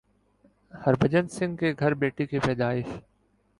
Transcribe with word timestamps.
ہربھجن 0.73 1.27
سنگھ 1.27 1.57
کے 1.57 1.73
گھر 1.79 1.93
بیٹی 1.93 2.25
کی 2.25 2.39
پیدائش 2.39 2.85